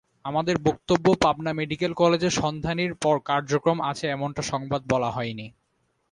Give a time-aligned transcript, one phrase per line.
[0.25, 2.91] আমাদের বক্তব্য পাবনা মেডিকেল কলেজে সন্ধানীর
[3.25, 5.47] কার্যক্রম আছে এমনটা সংবাদ বলা হয়নি।